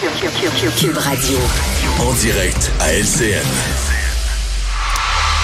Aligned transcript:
Cube 0.00 0.96
Radio. 0.96 1.36
En 2.00 2.14
direct 2.14 2.72
à 2.80 2.94
LCN. 2.94 3.44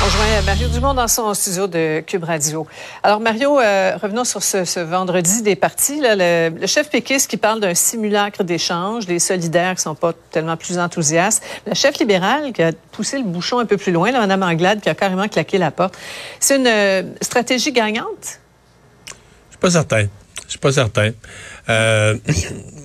On 0.03 0.09
joint 0.09 0.43
Mario 0.47 0.69
Dumont 0.69 0.95
dans 0.95 1.09
son 1.09 1.35
studio 1.35 1.67
de 1.67 2.01
Cube 2.01 2.25
Radio. 2.25 2.67
Alors 3.03 3.21
Mario, 3.21 3.61
euh, 3.61 3.99
revenons 4.01 4.25
sur 4.25 4.43
ce, 4.43 4.81
vendredi 4.81 5.43
des 5.43 5.57
partis. 5.57 6.01
le, 6.03 6.67
chef 6.67 6.89
péquiste 6.89 7.29
qui 7.29 7.37
parle 7.37 7.61
d'un 7.61 7.75
simulacre 7.75 8.45
d'échange, 8.45 9.07
les 9.09 9.19
solidaires 9.19 9.75
qui 9.75 9.83
sont 9.83 9.95
pas 9.95 10.15
tellement 10.31 10.57
plus 10.57 10.79
enthousiastes, 10.79 11.45
le 11.67 11.75
chef 11.75 11.99
libéral 11.99 12.55
qui 12.55 12.63
a 12.63 12.73
poussé 12.93 13.19
le 13.19 13.25
bouchon 13.25 13.59
un 13.59 13.67
peu 13.67 13.77
plus 13.77 13.93
loin, 13.93 14.11
là, 14.11 14.21
Mme 14.21 14.43
Anglade 14.43 14.81
qui 14.81 14.89
a 14.89 14.95
carrément 14.95 15.29
claqué 15.29 15.59
la 15.59 15.71
porte. 15.71 15.99
C'est 16.41 16.57
une 16.57 16.67
euh, 16.67 17.03
stratégie 17.21 17.73
gagnante? 17.73 18.41
Je 19.07 19.13
suis 19.51 19.61
pas 19.61 19.71
certain. 19.71 20.07
Je 20.47 20.51
suis 20.51 20.59
pas 20.59 20.73
certain. 20.73 21.11
Euh, 21.69 22.17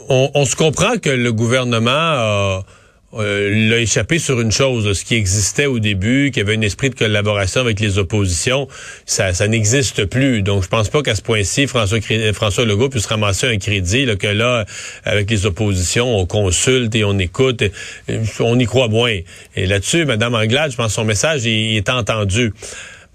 on, 0.09 0.45
se 0.45 0.55
comprend 0.55 0.97
que 0.97 1.09
le 1.09 1.31
gouvernement 1.31 1.91
a 1.91 2.65
euh, 3.13 3.69
l'a 3.69 3.79
échappé 3.79 4.19
sur 4.19 4.39
une 4.39 4.53
chose, 4.53 4.97
ce 4.97 5.03
qui 5.03 5.15
existait 5.15 5.65
au 5.65 5.79
début, 5.79 6.31
qu'il 6.31 6.43
y 6.43 6.45
avait 6.45 6.55
un 6.55 6.61
esprit 6.61 6.89
de 6.89 6.95
collaboration 6.95 7.59
avec 7.59 7.81
les 7.81 7.97
oppositions, 7.97 8.69
ça, 9.05 9.33
ça 9.33 9.49
n'existe 9.49 10.05
plus. 10.05 10.43
Donc, 10.43 10.63
je 10.63 10.69
pense 10.69 10.87
pas 10.87 11.01
qu'à 11.01 11.13
ce 11.13 11.21
point-ci, 11.21 11.67
François, 11.67 11.99
François 12.33 12.63
Legault 12.63 12.87
puisse 12.87 13.07
ramasser 13.07 13.47
un 13.47 13.57
crédit, 13.57 14.05
là, 14.05 14.15
que 14.15 14.27
là, 14.27 14.65
avec 15.03 15.29
les 15.29 15.45
oppositions, 15.45 16.17
on 16.17 16.25
consulte 16.25 16.95
et 16.95 17.03
on 17.03 17.17
écoute, 17.19 17.63
on 18.39 18.57
y 18.57 18.65
croit 18.65 18.87
moins. 18.87 19.17
Et 19.57 19.65
là-dessus, 19.65 20.05
Mme 20.05 20.35
Anglade, 20.35 20.71
je 20.71 20.77
pense 20.77 20.87
que 20.87 20.93
son 20.93 21.05
message 21.05 21.45
est 21.45 21.89
entendu. 21.89 22.53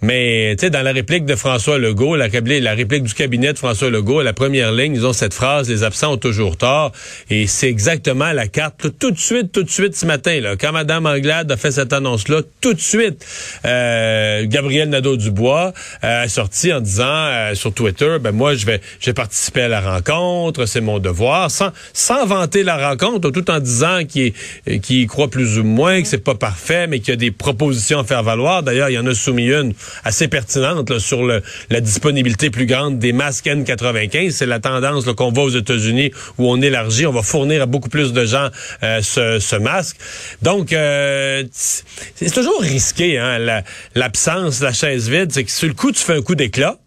Mais 0.02 0.54
tu 0.58 0.66
sais, 0.66 0.70
dans 0.70 0.82
la 0.82 0.92
réplique 0.92 1.24
de 1.24 1.36
François 1.36 1.78
Legault, 1.78 2.16
la, 2.16 2.26
réplique 2.26 3.02
du 3.04 3.14
cabinet 3.14 3.54
de 3.54 3.58
François 3.58 3.88
Legault, 3.88 4.20
la 4.20 4.34
première 4.34 4.70
ligne, 4.70 4.94
ils 4.94 5.06
ont 5.06 5.14
cette 5.14 5.32
phrase 5.32 5.70
"Les 5.70 5.84
absents 5.84 6.12
ont 6.12 6.16
toujours 6.18 6.58
tort", 6.58 6.92
et 7.30 7.46
c'est 7.46 7.68
exactement 7.68 8.30
la 8.32 8.46
carte 8.46 8.98
tout 8.98 9.10
de 9.10 9.18
suite, 9.18 9.52
tout 9.52 9.62
de 9.62 9.70
suite 9.70 9.96
ce 9.96 10.04
matin. 10.04 10.38
Là, 10.40 10.56
quand 10.56 10.72
Mme 10.72 11.06
Anglade 11.06 11.50
a 11.50 11.56
fait 11.56 11.70
cette 11.70 11.94
annonce-là, 11.94 12.42
tout 12.60 12.74
de 12.74 12.80
suite, 12.80 13.24
euh, 13.64 14.44
Gabriel 14.46 14.90
Nadeau-Dubois 14.90 15.72
euh, 16.04 16.28
sorti 16.28 16.74
en 16.74 16.80
disant 16.80 17.04
euh, 17.06 17.54
sur 17.54 17.72
Twitter, 17.72 18.18
ben 18.20 18.32
moi 18.32 18.54
je 18.54 18.66
vais, 18.66 18.82
je 19.00 19.06
vais 19.06 19.14
participer 19.14 19.62
à 19.62 19.68
la 19.68 19.80
rencontre, 19.80 20.66
c'est 20.66 20.82
mon 20.82 20.98
devoir, 20.98 21.50
sans 21.50 21.70
sans 21.94 22.26
vanter 22.26 22.64
la 22.64 22.90
rencontre, 22.90 23.30
tout 23.30 23.50
en 23.50 23.60
disant 23.60 24.04
qu'il 24.04 24.34
qu 24.82 25.06
croit 25.06 25.28
plus 25.28 25.58
ou 25.58 25.64
moins 25.64 26.02
que 26.02 26.08
c'est 26.08 26.18
pas 26.18 26.34
parfait, 26.34 26.86
mais 26.86 27.00
qu'il 27.00 27.08
y 27.08 27.12
a 27.12 27.16
des 27.16 27.30
propositions 27.30 28.00
à 28.00 28.04
faire 28.04 28.22
valoir. 28.22 28.62
D'ailleurs, 28.62 28.90
il 28.90 28.94
y 28.94 28.98
en 28.98 29.06
a 29.06 29.14
soumis 29.14 29.48
une 29.48 29.72
assez 30.04 30.28
pertinente 30.28 30.98
sur 30.98 31.22
la 31.24 31.80
disponibilité 31.80 32.50
plus 32.50 32.66
grande 32.66 32.98
des 32.98 33.12
masques 33.12 33.46
N95. 33.46 34.30
C'est 34.30 34.46
la 34.46 34.60
tendance 34.60 35.04
qu'on 35.04 35.32
voit 35.32 35.44
aux 35.44 35.50
États-Unis 35.50 36.12
où 36.38 36.50
on 36.50 36.60
élargit, 36.60 37.06
on 37.06 37.12
va 37.12 37.22
fournir 37.22 37.62
à 37.62 37.66
beaucoup 37.66 37.88
plus 37.88 38.12
de 38.12 38.24
gens 38.24 38.48
euh, 38.82 39.00
ce, 39.02 39.38
ce, 39.38 39.56
masque. 39.56 39.96
Donc, 40.42 40.72
euh, 40.72 41.44
c'est 41.52 42.32
toujours 42.32 42.60
risqué, 42.60 43.18
hein, 43.18 43.62
l'absence, 43.94 44.60
la, 44.60 44.72
chaise 44.72 45.08
vide. 45.08 45.32
C'est 45.32 45.44
que 45.44 45.50
sur 45.50 45.68
le 45.68 45.74
coup, 45.74 45.92
tu 45.92 46.02
fais 46.02 46.14
un 46.14 46.22
coup 46.22 46.34
d'éclat. 46.34 46.78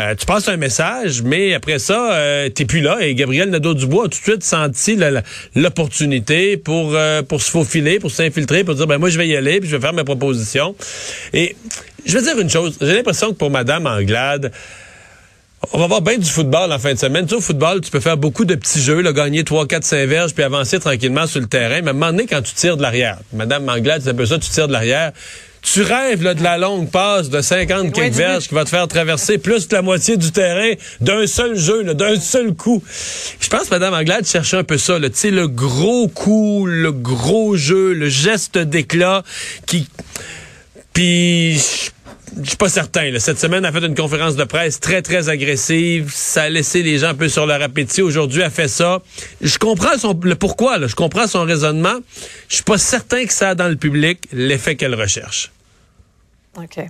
Euh, 0.00 0.14
tu 0.14 0.26
passes 0.26 0.48
un 0.48 0.56
message, 0.56 1.22
mais 1.22 1.54
après 1.54 1.78
ça, 1.78 2.14
euh, 2.14 2.48
t'es 2.48 2.64
plus 2.64 2.80
là. 2.80 2.98
Et 3.00 3.14
Gabriel 3.14 3.50
Nadeau-Dubois 3.50 4.06
a 4.06 4.08
tout 4.08 4.18
de 4.18 4.24
suite 4.24 4.42
senti 4.42 4.98
l'opportunité 5.54 6.56
pour 6.56 6.92
euh, 6.94 7.22
pour 7.22 7.42
se 7.42 7.50
faufiler, 7.50 7.98
pour 7.98 8.10
s'infiltrer, 8.10 8.64
pour 8.64 8.74
dire 8.74 8.86
ben 8.86 8.98
moi 8.98 9.10
je 9.10 9.18
vais 9.18 9.28
y 9.28 9.36
aller, 9.36 9.60
puis 9.60 9.68
je 9.68 9.76
vais 9.76 9.82
faire 9.82 9.92
mes 9.92 10.04
propositions. 10.04 10.74
Et 11.32 11.56
je 12.06 12.18
vais 12.18 12.22
dire 12.22 12.38
une 12.38 12.50
chose. 12.50 12.76
J'ai 12.80 12.94
l'impression 12.94 13.28
que 13.28 13.36
pour 13.36 13.50
Madame 13.50 13.86
Anglade, 13.86 14.52
on 15.72 15.78
va 15.78 15.86
voir 15.86 16.02
bien 16.02 16.18
du 16.18 16.28
football 16.28 16.72
en 16.72 16.78
fin 16.78 16.92
de 16.92 16.98
semaine. 16.98 17.24
Tu 17.24 17.30
sais, 17.30 17.36
au 17.36 17.40
football, 17.40 17.80
tu 17.80 17.90
peux 17.90 18.00
faire 18.00 18.16
beaucoup 18.16 18.44
de 18.44 18.54
petits 18.56 18.80
jeux, 18.80 19.00
gagner 19.12 19.44
3, 19.44 19.66
4, 19.68 19.84
5 19.84 20.08
verges, 20.08 20.34
puis 20.34 20.42
avancer 20.42 20.80
tranquillement 20.80 21.26
sur 21.26 21.40
le 21.40 21.46
terrain. 21.46 21.80
Mais 21.82 21.88
à 21.88 21.90
un 21.90 21.92
moment 21.94 22.10
donné, 22.10 22.26
quand 22.26 22.42
tu 22.42 22.54
tires 22.54 22.76
de 22.76 22.82
l'arrière, 22.82 23.18
Madame 23.32 23.68
Anglade, 23.68 24.02
c'est 24.02 24.10
un 24.10 24.14
peu 24.14 24.26
ça, 24.26 24.38
tu 24.38 24.50
tires 24.50 24.66
de 24.66 24.72
l'arrière. 24.72 25.12
Tu 25.62 25.82
rêves 25.82 26.22
là, 26.22 26.34
de 26.34 26.42
la 26.42 26.58
longue 26.58 26.90
passe 26.90 27.30
de 27.30 27.40
50 27.40 27.92
quelques 27.92 28.14
verges 28.14 28.48
qui 28.48 28.54
va 28.54 28.64
te 28.64 28.68
faire 28.68 28.86
traverser 28.88 29.38
plus 29.38 29.66
que 29.66 29.74
la 29.74 29.82
moitié 29.82 30.16
du 30.16 30.32
terrain 30.32 30.72
d'un 31.00 31.26
seul 31.26 31.56
jeu, 31.56 31.94
d'un 31.94 32.18
seul 32.18 32.52
coup. 32.52 32.82
Je 33.40 33.48
pense 33.48 33.68
que 33.68 33.74
Mme 33.74 33.94
Anglade 33.94 34.26
cherchait 34.26 34.56
un 34.56 34.64
peu 34.64 34.76
ça, 34.76 34.98
tu 35.00 35.10
sais, 35.14 35.30
le 35.30 35.46
gros 35.46 36.08
coup, 36.08 36.66
le 36.66 36.92
gros 36.92 37.56
jeu, 37.56 37.94
le 37.94 38.08
geste 38.08 38.58
d'éclat 38.58 39.22
qui... 39.66 39.88
Puis 40.92 41.60
je 42.40 42.48
suis 42.48 42.56
pas 42.56 42.68
certain. 42.68 43.10
Cette 43.18 43.38
semaine, 43.38 43.64
elle 43.64 43.76
a 43.76 43.80
fait 43.80 43.86
une 43.86 43.94
conférence 43.94 44.36
de 44.36 44.44
presse 44.44 44.80
très, 44.80 45.02
très 45.02 45.28
agressive. 45.28 46.10
Ça 46.14 46.44
a 46.44 46.48
laissé 46.48 46.82
les 46.82 46.98
gens 46.98 47.08
un 47.08 47.14
peu 47.14 47.28
sur 47.28 47.46
leur 47.46 47.60
appétit. 47.62 48.02
Aujourd'hui, 48.02 48.42
elle 48.42 48.50
fait 48.50 48.68
ça. 48.68 49.02
Je 49.40 49.58
comprends 49.58 49.98
son, 49.98 50.18
le 50.22 50.34
pourquoi. 50.34 50.78
Là. 50.78 50.86
Je 50.86 50.94
comprends 50.94 51.26
son 51.26 51.44
raisonnement. 51.44 51.98
Je 52.48 52.56
suis 52.56 52.64
pas 52.64 52.78
certain 52.78 53.24
que 53.24 53.32
ça 53.32 53.50
a 53.50 53.54
dans 53.54 53.68
le 53.68 53.76
public 53.76 54.20
l'effet 54.32 54.76
qu'elle 54.76 54.94
recherche. 54.94 55.50
OK. 56.58 56.84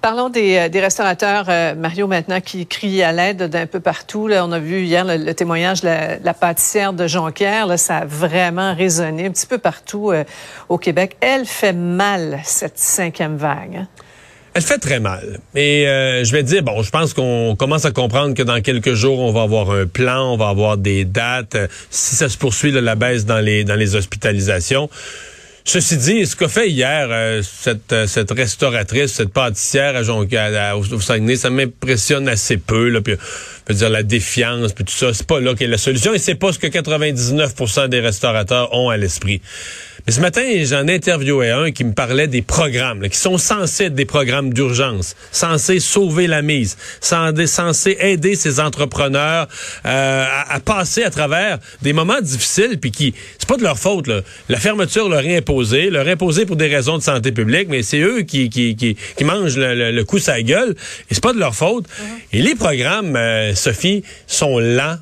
Parlons 0.00 0.28
des, 0.28 0.56
euh, 0.56 0.80
restaurateurs, 0.80 1.46
euh, 1.48 1.74
Mario, 1.74 2.06
maintenant, 2.06 2.40
qui 2.40 2.66
crient 2.66 3.02
à 3.02 3.12
l'aide 3.12 3.44
d'un 3.44 3.66
peu 3.66 3.80
partout. 3.80 4.28
On 4.30 4.52
a 4.52 4.58
vu 4.58 4.82
hier 4.82 5.04
le, 5.04 5.32
témoignage 5.32 5.80
de 5.82 5.88
la, 6.22 6.34
pâtissière 6.34 6.92
de 6.92 7.06
Jonquière. 7.06 7.78
Ça 7.78 7.98
a 7.98 8.04
vraiment 8.04 8.74
résonné 8.74 9.26
un 9.26 9.30
petit 9.30 9.46
peu 9.46 9.58
partout 9.58 10.10
euh, 10.10 10.24
au 10.68 10.78
Québec. 10.78 11.16
Elle 11.20 11.46
fait 11.46 11.72
mal, 11.72 12.40
cette 12.44 12.78
cinquième 12.78 13.36
vague. 13.36 13.76
Hein? 13.76 13.88
Elle 14.52 14.62
fait 14.62 14.78
très 14.78 14.98
mal. 14.98 15.38
Et 15.54 15.84
je 15.86 16.32
vais 16.32 16.42
dire, 16.42 16.64
bon, 16.64 16.82
je 16.82 16.90
pense 16.90 17.14
qu'on 17.14 17.54
commence 17.56 17.84
à 17.84 17.92
comprendre 17.92 18.34
que 18.34 18.42
dans 18.42 18.60
quelques 18.60 18.94
jours, 18.94 19.20
on 19.20 19.30
va 19.30 19.42
avoir 19.42 19.70
un 19.70 19.86
plan, 19.86 20.32
on 20.32 20.36
va 20.36 20.48
avoir 20.48 20.76
des 20.76 21.04
dates. 21.04 21.56
Si 21.88 22.16
ça 22.16 22.28
se 22.28 22.36
poursuit, 22.36 22.72
la 22.72 22.96
baisse 22.96 23.26
dans 23.26 23.38
les, 23.38 23.62
dans 23.62 23.76
les 23.76 23.94
hospitalisations. 23.94 24.90
Ceci 25.64 25.96
dit, 25.98 26.26
ce 26.26 26.34
qu'a 26.36 26.48
fait 26.48 26.70
hier 26.70 27.08
euh, 27.10 27.42
cette, 27.42 27.92
euh, 27.92 28.06
cette 28.06 28.30
restauratrice, 28.30 29.12
cette 29.12 29.32
pâtissière 29.32 29.94
à, 29.94 30.02
Jonquière, 30.02 30.78
au 30.78 31.00
Saguenay, 31.00 31.36
ça 31.36 31.50
m'impressionne 31.50 32.28
assez 32.28 32.56
peu. 32.56 32.88
Là, 32.88 33.00
puis, 33.00 33.14
je 33.68 33.72
veux 33.72 33.78
dire, 33.78 33.90
la 33.90 34.02
défiance, 34.02 34.72
puis 34.72 34.84
tout 34.84 34.92
ça, 34.92 35.12
c'est 35.12 35.26
pas 35.26 35.40
là 35.40 35.54
qu'est 35.54 35.66
la 35.66 35.78
solution. 35.78 36.14
Et 36.14 36.18
c'est 36.18 36.34
pas 36.34 36.52
ce 36.52 36.58
que 36.58 36.66
99% 36.66 37.88
des 37.88 38.00
restaurateurs 38.00 38.74
ont 38.74 38.88
à 38.88 38.96
l'esprit. 38.96 39.42
Mais 40.06 40.12
ce 40.12 40.20
matin, 40.20 40.42
j'en 40.64 40.86
ai 40.86 40.94
interviewé 40.94 41.50
un 41.50 41.70
qui 41.70 41.84
me 41.84 41.92
parlait 41.92 42.26
des 42.26 42.42
programmes, 42.42 43.08
qui 43.08 43.18
sont 43.18 43.38
censés 43.38 43.84
être 43.84 43.94
des 43.94 44.04
programmes 44.04 44.52
d'urgence, 44.52 45.14
censés 45.30 45.80
sauver 45.80 46.26
la 46.26 46.42
mise, 46.42 46.76
censés 47.00 47.96
aider 48.00 48.34
ces 48.34 48.60
entrepreneurs 48.60 49.48
euh, 49.86 50.26
à, 50.48 50.60
passer 50.60 51.02
à 51.02 51.10
travers 51.10 51.58
des 51.82 51.92
moments 51.92 52.20
difficiles, 52.20 52.78
puis 52.80 52.90
qui, 52.90 53.14
c'est 53.38 53.48
pas 53.48 53.56
de 53.56 53.62
leur 53.62 53.78
faute. 53.78 54.06
Là. 54.06 54.20
La 54.48 54.58
fermeture 54.58 55.08
leur 55.08 55.24
est 55.24 55.36
imposée, 55.36 55.90
leur 55.90 56.08
est 56.08 56.12
imposée 56.12 56.46
pour 56.46 56.56
des 56.56 56.68
raisons 56.68 56.98
de 56.98 57.02
santé 57.02 57.32
publique, 57.32 57.68
mais 57.68 57.82
c'est 57.82 58.00
eux 58.00 58.22
qui, 58.22 58.48
qui, 58.48 58.76
qui, 58.76 58.96
qui, 59.16 59.24
mangent 59.24 59.56
le, 59.56 59.90
le, 59.90 60.04
coup 60.04 60.18
sa 60.18 60.40
gueule, 60.42 60.74
et 61.10 61.14
c'est 61.14 61.22
pas 61.22 61.32
de 61.32 61.38
leur 61.38 61.54
faute. 61.54 61.86
Et 62.32 62.42
les 62.42 62.54
programmes, 62.54 63.16
euh, 63.16 63.54
Sophie, 63.54 64.02
sont 64.26 64.58
lents 64.58 64.98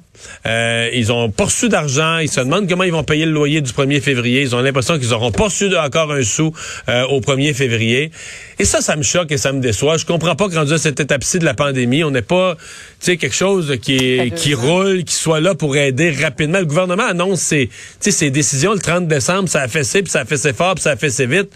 euh, 0.47 0.91
ils 0.93 1.13
ont 1.13 1.31
pas 1.31 1.45
reçu 1.45 1.69
d'argent. 1.69 2.19
Ils 2.19 2.31
se 2.31 2.41
demandent 2.41 2.69
comment 2.69 2.85
ils 2.85 2.93
vont 2.93 3.05
payer 3.05 3.27
le 3.27 3.33
loyer 3.33 3.61
du 3.61 3.73
1er 3.73 4.01
février. 4.01 4.43
Ils 4.43 4.55
ont 4.55 4.61
l'impression 4.61 4.99
qu'ils 4.99 5.13
auront 5.13 5.33
pas 5.33 5.45
reçu 5.45 5.77
encore 5.77 6.13
un 6.13 6.23
sou 6.23 6.53
euh, 6.89 7.05
au 7.07 7.21
1er 7.21 7.55
février. 7.55 8.11
Et 8.59 8.65
ça, 8.65 8.81
ça 8.81 8.97
me 8.97 9.03
choque 9.03 9.31
et 9.33 9.37
ça 9.37 9.53
me 9.53 9.61
déçoit. 9.61 9.97
Je 9.97 10.05
comprends 10.05 10.37
pas 10.37 10.49
qu'en 10.49 10.69
à 10.71 10.79
cette 10.79 11.01
étape-ci 11.01 11.39
de 11.39 11.45
la 11.45 11.55
pandémie, 11.55 12.05
on 12.05 12.11
n'est 12.11 12.23
pas, 12.23 12.57
tu 12.57 12.61
sais, 13.01 13.17
quelque 13.17 13.37
chose 13.37 13.77
qui 13.83 14.33
qui 14.35 14.55
roule, 14.55 15.05
qui 15.05 15.15
soit 15.15 15.41
là 15.41 15.55
pour 15.55 15.77
aider 15.77 16.11
rapidement. 16.11 16.59
Le 16.59 16.67
gouvernement 16.67 17.07
annonce 17.07 17.41
ses, 17.41 17.71
ses 18.01 18.31
décisions 18.31 18.73
le 18.73 18.81
30 18.81 19.07
décembre. 19.07 19.49
Ça 19.49 19.63
a 19.63 19.69
fait 19.69 19.85
ça, 19.85 20.01
puis 20.01 20.11
ça 20.11 20.21
a 20.21 20.25
fait 20.25 20.37
ses 20.37 20.53
fort, 20.53 20.75
puis 20.75 20.83
ça 20.83 20.93
a 20.93 20.97
fait 20.97 21.11
ses 21.11 21.27
vite. 21.27 21.51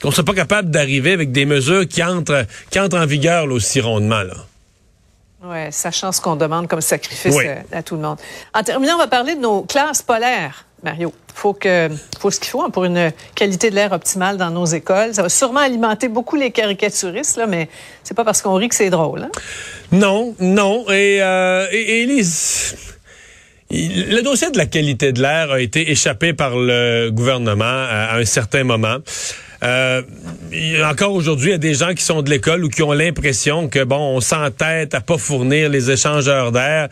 Qu'on 0.00 0.12
soit 0.12 0.24
pas 0.24 0.34
capable 0.34 0.70
d'arriver 0.70 1.12
avec 1.12 1.32
des 1.32 1.44
mesures 1.44 1.86
qui 1.86 2.02
entrent, 2.04 2.44
qui 2.70 2.78
entrent 2.78 2.98
en 2.98 3.06
vigueur 3.06 3.46
là, 3.46 3.54
aussi 3.54 3.80
rondement. 3.80 4.22
Là. 4.22 4.34
Oui, 5.44 5.58
sachant 5.70 6.10
ce 6.10 6.20
qu'on 6.20 6.34
demande 6.34 6.66
comme 6.66 6.80
sacrifice 6.80 7.36
euh, 7.44 7.56
à, 7.70 7.82
tout 7.82 7.94
le 7.94 8.02
monde. 8.02 8.18
En 8.52 8.62
terminant, 8.64 8.94
on 8.96 8.98
va 8.98 9.06
parler 9.06 9.36
de 9.36 9.40
nos 9.40 9.62
classes 9.62 10.02
polaires. 10.02 10.64
Mario, 10.82 11.12
faut 11.32 11.54
que 11.54 11.88
faut 12.18 12.30
ce 12.30 12.40
qu'il 12.40 12.50
faut 12.50 12.62
hein, 12.62 12.70
pour 12.70 12.84
une 12.84 13.12
qualité 13.36 13.70
de 13.70 13.76
l'air 13.76 13.92
optimale 13.92 14.36
dans 14.36 14.50
nos 14.50 14.64
écoles. 14.64 15.14
Ça 15.14 15.22
va 15.22 15.28
sûrement 15.28 15.60
alimenter 15.60 16.08
beaucoup 16.08 16.34
les 16.34 16.50
caricaturistes, 16.50 17.36
là, 17.36 17.46
mais 17.46 17.68
c'est 18.02 18.14
pas 18.14 18.24
parce 18.24 18.42
qu'on 18.42 18.54
rit 18.54 18.68
que 18.68 18.74
c'est 18.74 18.90
drôle. 18.90 19.22
Hein? 19.22 19.30
Non, 19.92 20.34
non. 20.40 20.84
Et, 20.90 21.22
euh, 21.22 21.66
et, 21.70 22.04
les... 22.06 22.22
Le 23.70 24.22
dossier 24.22 24.50
de 24.50 24.56
la 24.56 24.66
qualité 24.66 25.12
de 25.12 25.20
l'air 25.20 25.52
a 25.52 25.60
été 25.60 25.90
échappé 25.90 26.32
par 26.32 26.56
le 26.56 27.10
gouvernement 27.10 27.64
à 27.64 28.16
un 28.16 28.24
certain 28.24 28.64
moment. 28.64 28.96
Euh, 29.62 30.02
encore 30.84 31.12
aujourd'hui, 31.12 31.48
il 31.48 31.52
y 31.52 31.54
a 31.54 31.58
des 31.58 31.74
gens 31.74 31.94
qui 31.94 32.04
sont 32.04 32.22
de 32.22 32.30
l'école 32.30 32.64
ou 32.64 32.68
qui 32.68 32.82
ont 32.82 32.92
l'impression 32.92 33.68
que, 33.68 33.82
bon, 33.82 34.16
on 34.16 34.20
s'entête 34.20 34.94
à 34.94 35.00
pas 35.00 35.18
fournir 35.18 35.68
les 35.68 35.90
échangeurs 35.90 36.52
d'air. 36.52 36.88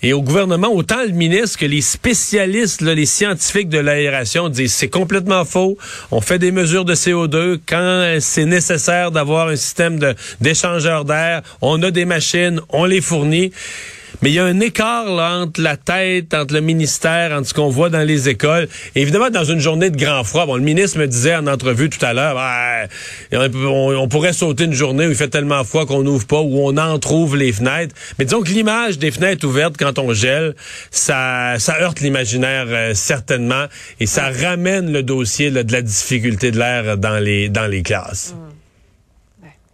Et 0.00 0.12
au 0.12 0.22
gouvernement, 0.22 0.72
autant 0.72 1.02
le 1.02 1.12
ministre 1.12 1.58
que 1.58 1.66
les 1.66 1.80
spécialistes, 1.80 2.82
les 2.82 3.04
scientifiques 3.04 3.68
de 3.68 3.78
l'aération 3.78 4.48
disent 4.48 4.72
c'est 4.72 4.88
complètement 4.88 5.44
faux. 5.44 5.76
On 6.12 6.20
fait 6.20 6.38
des 6.38 6.52
mesures 6.52 6.84
de 6.84 6.94
CO2 6.94 7.58
quand 7.66 8.16
c'est 8.20 8.44
nécessaire 8.44 9.10
d'avoir 9.10 9.48
un 9.48 9.56
système 9.56 9.98
d'échangeur 10.40 11.04
d'air. 11.04 11.42
On 11.60 11.82
a 11.82 11.90
des 11.90 12.04
machines, 12.04 12.60
on 12.68 12.84
les 12.84 13.00
fournit. 13.00 13.50
Mais 14.22 14.30
il 14.30 14.34
y 14.34 14.38
a 14.38 14.44
un 14.44 14.60
écart 14.60 15.04
là, 15.04 15.38
entre 15.38 15.60
la 15.60 15.76
tête, 15.76 16.34
entre 16.34 16.54
le 16.54 16.60
ministère, 16.60 17.32
entre 17.32 17.48
ce 17.48 17.54
qu'on 17.54 17.68
voit 17.68 17.90
dans 17.90 18.06
les 18.06 18.28
écoles. 18.28 18.68
évidemment, 18.94 19.30
dans 19.30 19.44
une 19.44 19.60
journée 19.60 19.90
de 19.90 19.96
grand 19.96 20.24
froid, 20.24 20.46
bon, 20.46 20.56
le 20.56 20.62
ministre 20.62 20.98
me 20.98 21.06
disait 21.06 21.36
en 21.36 21.46
entrevue 21.46 21.88
tout 21.88 22.04
à 22.04 22.12
l'heure, 22.12 22.36
on, 23.32 24.08
pourrait 24.08 24.32
sauter 24.32 24.64
une 24.64 24.72
journée 24.72 25.06
où 25.06 25.10
il 25.10 25.16
fait 25.16 25.28
tellement 25.28 25.62
froid 25.64 25.86
qu'on 25.86 26.02
n'ouvre 26.02 26.26
pas, 26.26 26.40
où 26.40 26.66
on 26.66 26.76
entrouvre 26.76 27.36
les 27.36 27.52
fenêtres. 27.52 27.94
Mais 28.18 28.24
disons 28.24 28.42
que 28.42 28.48
l'image 28.48 28.98
des 28.98 29.10
fenêtres 29.10 29.46
ouvertes 29.46 29.76
quand 29.78 29.98
on 29.98 30.12
gèle, 30.12 30.54
ça, 30.90 31.54
ça 31.58 31.80
heurte 31.80 32.00
l'imaginaire 32.00 32.66
euh, 32.68 32.94
certainement 32.94 33.66
et 34.00 34.06
ça 34.06 34.30
ramène 34.30 34.92
le 34.92 35.02
dossier 35.02 35.50
de 35.50 35.72
la 35.72 35.82
difficulté 35.82 36.50
de 36.50 36.58
l'air 36.58 36.96
dans 36.96 37.18
les, 37.18 37.48
dans 37.48 37.66
les 37.66 37.82
classes. 37.82 38.34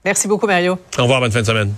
Merci 0.05 0.29
beaucoup, 0.29 0.47
Mario. 0.47 0.79
Au 0.99 1.03
revoir, 1.03 1.21
bonne 1.21 1.33
fin 1.33 1.41
de 1.41 1.47
semaine. 1.47 1.73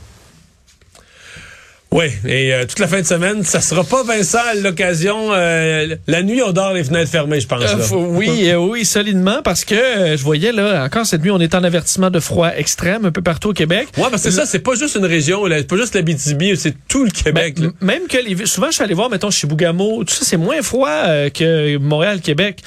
Oui, 1.93 2.06
et 2.27 2.53
euh, 2.53 2.65
toute 2.67 2.81
la 2.81 2.88
fin 2.88 3.00
de 3.00 3.06
semaine, 3.06 3.44
ça 3.44 3.61
sera 3.61 3.85
pas 3.85 4.03
Vincent 4.03 4.41
l'occasion. 4.61 5.33
Euh, 5.33 5.94
la 6.09 6.23
nuit, 6.23 6.43
on 6.43 6.50
dort 6.50 6.73
les 6.73 6.83
fenêtres 6.83 7.11
fermées, 7.11 7.41
je 7.41 7.47
pense. 7.47 7.62
Euh, 7.62 7.97
oui, 7.97 8.53
oui, 8.55 8.85
solidement, 8.85 9.41
parce 9.43 9.65
que 9.65 9.77
je 10.17 10.23
voyais 10.23 10.50
là, 10.50 10.85
encore 10.85 11.06
cette 11.06 11.23
nuit, 11.23 11.31
on 11.31 11.38
est 11.38 11.55
en 11.55 11.62
avertissement 11.62 12.11
de 12.11 12.19
froid 12.19 12.50
extrême 12.55 13.05
un 13.05 13.12
peu 13.12 13.23
partout 13.23 13.50
au 13.50 13.53
Québec. 13.53 13.88
Oui, 13.97 14.05
parce 14.11 14.25
que 14.25 14.33
ça, 14.33 14.47
c'est 14.47 14.59
pas 14.59 14.75
juste 14.75 14.97
une 14.97 15.05
région, 15.05 15.44
c'est 15.49 15.69
pas 15.69 15.77
juste 15.77 15.94
la 15.94 16.03
BTB, 16.03 16.56
c'est 16.56 16.75
tout 16.88 17.05
le 17.05 17.11
Québec. 17.11 17.59
même 17.81 18.09
que 18.09 18.19
les, 18.19 18.47
souvent, 18.47 18.67
je 18.67 18.73
suis 18.73 18.83
allé 18.83 18.94
voir, 18.94 19.09
mettons, 19.09 19.31
chez 19.31 19.47
Bougamo, 19.47 20.03
tout 20.03 20.15
ça, 20.15 20.25
c'est 20.25 20.37
moins 20.37 20.62
froid 20.62 20.91
que 21.33 21.79
Montréal, 21.79 22.21
Québec, 22.21 22.62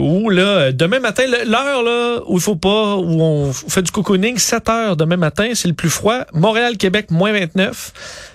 où 0.00 0.30
là, 0.30 0.72
demain 0.72 1.00
matin, 1.00 1.24
l'heure 1.26 1.82
là 1.82 2.22
où 2.26 2.38
il 2.38 2.42
faut 2.42 2.56
pas, 2.56 2.96
où 2.96 3.22
on 3.22 3.52
fait 3.52 3.82
du 3.82 3.92
cocooning, 3.92 4.38
7 4.38 4.68
heures 4.70 4.96
demain 4.96 5.18
matin, 5.18 5.50
c'est 5.54 5.68
le 5.68 5.74
plus 5.74 5.90
froid. 5.90 6.24
Montréal, 6.32 6.78
Québec, 6.78 7.10
moins 7.10 7.32
29. 7.32 7.92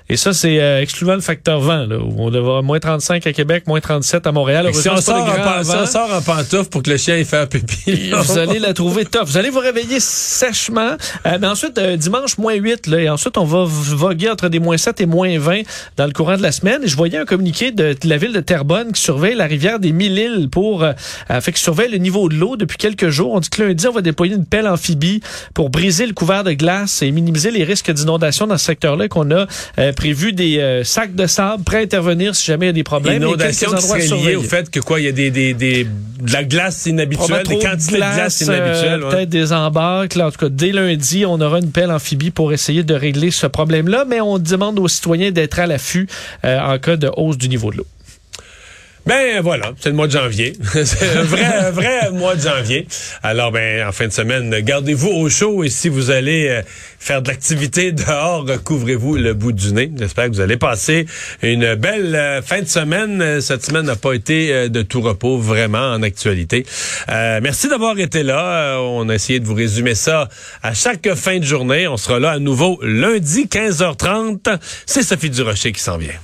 Et 0.09 0.17
ça, 0.17 0.33
c'est 0.33 0.59
euh, 0.59 0.81
excluant 0.81 1.15
le 1.15 1.21
facteur 1.21 1.61
vent, 1.61 1.85
là, 1.85 1.97
où 1.97 2.15
on 2.17 2.33
avoir 2.33 2.61
moins 2.61 2.79
35 2.79 3.25
à 3.25 3.31
Québec, 3.31 3.63
moins 3.67 3.79
37 3.79 4.27
à 4.27 4.31
Montréal. 4.33 4.69
Si 4.73 4.89
on, 4.89 4.97
sort 4.97 5.25
en, 5.25 5.63
si 5.63 5.71
on 5.71 5.85
sort 5.85 6.11
en 6.11 6.21
pantoufle 6.21 6.69
pour 6.69 6.83
que 6.83 6.89
le 6.89 6.97
chien 6.97 7.15
ait 7.15 7.23
fait 7.23 7.38
un 7.38 7.45
pipi. 7.45 8.11
vous 8.11 8.38
allez 8.38 8.59
la 8.59 8.73
trouver 8.73 9.05
top. 9.05 9.27
Vous 9.27 9.38
allez 9.38 9.50
vous 9.50 9.59
réveiller 9.59 10.00
sèchement. 10.01 10.97
Euh, 11.25 11.38
mais 11.39 11.47
ensuite, 11.47 11.77
euh, 11.77 11.95
dimanche, 11.95 12.38
moins 12.38 12.53
8. 12.53 12.88
Là, 12.88 13.00
et 13.00 13.09
ensuite, 13.09 13.38
on 13.38 13.45
va 13.45 13.63
voguer 13.65 14.29
entre 14.29 14.50
des 14.50 14.59
moins 14.59 14.77
7 14.77 15.00
et 15.00 15.05
moins 15.05 15.38
20 15.39 15.61
dans 15.95 16.05
le 16.05 16.11
courant 16.11 16.35
de 16.35 16.41
la 16.41 16.51
semaine. 16.51 16.83
Et 16.83 16.88
je 16.88 16.97
voyais 16.97 17.17
un 17.17 17.25
communiqué 17.25 17.71
de, 17.71 17.95
la 18.03 18.17
ville 18.17 18.33
de 18.33 18.41
Terrebonne 18.41 18.91
qui 18.91 19.01
surveille 19.01 19.35
la 19.35 19.45
rivière 19.45 19.79
des 19.79 19.94
Mille-Îles 19.94 20.50
pour... 20.50 20.85
fait 21.29 21.51
que 21.51 21.59
surveille 21.59 21.91
le 21.91 21.97
niveau 21.97 22.27
de 22.27 22.35
l'eau 22.35 22.57
depuis 22.57 22.77
quelques 22.77 23.09
jours. 23.09 23.31
On 23.33 23.39
dit 23.39 23.50
que 23.50 23.63
lundi, 23.63 23.88
on 23.88 23.94
va 23.94 24.01
déployer 24.01 24.35
une 24.35 24.45
pelle 24.45 24.67
amphibie 24.67 25.21
pour 25.53 25.69
briser 25.69 26.05
le 26.05 26.13
couvert 26.13 26.44
de 26.44 26.51
glace 26.51 27.01
et 27.01 27.11
minimiser 27.11 27.51
les 27.51 27.63
risques 27.63 27.91
d'inondation 27.91 28.47
dans 28.47 28.57
ce 28.57 28.65
secteur-là 28.65 29.07
qu'on 29.07 29.31
a 29.31 29.45
prévu 29.93 30.33
des 30.33 30.59
euh, 30.59 30.83
sacs 30.83 31.15
de 31.15 31.27
sable 31.27 31.63
prêts 31.63 31.77
à 31.77 31.81
intervenir 31.81 32.35
si 32.35 32.45
jamais 32.45 32.65
il 32.65 32.69
y 32.69 32.71
a 32.71 32.73
des 32.73 32.83
problèmes. 32.83 33.21
Inondation 33.21 33.71
qui 33.71 33.81
serait 33.81 34.07
liée 34.07 34.35
au 34.35 34.41
fait 34.41 34.69
que 34.69 34.79
quoi, 34.79 34.99
il 34.99 35.05
y 35.05 35.09
a 35.09 35.11
des, 35.11 35.31
des, 35.31 35.53
des 35.53 35.87
de 36.23 36.31
la 36.31 36.43
glace 36.43 36.85
inhabituelle, 36.85 37.45
des 37.45 37.59
quantités 37.59 37.93
de, 37.93 37.97
glace, 37.97 38.41
inhabituelles. 38.41 39.03
Euh, 39.03 39.09
peut-être 39.09 39.29
des 39.29 39.51
embarques. 39.51 40.15
en 40.17 40.31
tout 40.31 40.39
cas, 40.39 40.49
dès 40.49 40.71
lundi, 40.71 41.25
on 41.25 41.39
aura 41.41 41.59
une 41.59 41.71
pelle 41.71 41.91
amphibie 41.91 42.31
pour 42.31 42.53
essayer 42.53 42.83
de 42.83 42.93
régler 42.93 43.31
ce 43.31 43.47
problème-là, 43.47 44.05
mais 44.07 44.21
on 44.21 44.39
demande 44.39 44.79
aux 44.79 44.87
citoyens 44.87 45.31
d'être 45.31 45.59
à 45.59 45.67
l'affût 45.67 46.07
euh, 46.45 46.59
en 46.59 46.79
cas 46.79 46.95
de 46.95 47.09
hausse 47.15 47.37
du 47.37 47.49
niveau 47.49 47.71
de 47.71 47.77
l'eau. 47.77 47.87
Ben 49.05 49.41
voilà, 49.41 49.73
c'est 49.81 49.89
le 49.89 49.95
mois 49.95 50.07
de 50.07 50.13
janvier. 50.13 50.53
c'est 50.85 51.17
un 51.17 51.23
vrai, 51.23 51.71
vrai 51.71 52.09
mois 52.11 52.35
de 52.35 52.41
janvier. 52.41 52.88
Alors 53.21 53.51
ben 53.51 53.85
en 53.85 53.91
fin 53.91 54.07
de 54.07 54.13
semaine, 54.13 54.57
gardez-vous 54.61 55.09
au 55.09 55.29
chaud 55.29 55.65
et 55.65 55.69
si 55.69 55.89
vous 55.89 56.09
allez 56.09 56.47
euh, 56.47 56.61
faire 57.00 57.21
de 57.21 57.27
l'activité 57.27 57.91
dehors, 57.91 58.45
couvrez-vous 58.63 59.17
le 59.17 59.33
bout 59.33 59.51
du 59.51 59.73
nez. 59.73 59.91
J'espère 59.97 60.29
que 60.29 60.35
vous 60.35 60.41
allez 60.41 60.55
passer 60.55 61.05
une 61.41 61.75
belle 61.75 62.15
euh, 62.15 62.41
fin 62.41 62.61
de 62.61 62.67
semaine. 62.67 63.41
Cette 63.41 63.65
semaine 63.65 63.88
n'a 63.88 63.97
pas 63.97 64.13
été 64.13 64.53
euh, 64.53 64.69
de 64.69 64.81
tout 64.81 65.01
repos 65.01 65.38
vraiment 65.38 65.91
en 65.91 66.01
actualité. 66.01 66.65
merci 67.09 67.67
d'avoir 67.67 68.00
été 68.00 68.23
là. 68.23 68.79
on 68.79 69.09
a 69.09 69.15
essayé 69.15 69.41
de 69.41 69.45
vous 69.45 69.53
résumer 69.53 69.95
ça 69.95 70.29
à 70.61 70.73
chaque 70.73 71.13
fin 71.15 71.39
de 71.39 71.44
journée. 71.44 71.89
On 71.89 71.97
sera 71.97 72.19
là 72.19 72.31
à 72.31 72.39
nouveau 72.39 72.79
lundi 72.81 73.47
15h30. 73.51 74.59
C'est 74.85 75.03
Sophie 75.03 75.29
Durocher 75.29 75.73
qui 75.73 75.81
s'en 75.81 75.97
vient. 75.97 76.23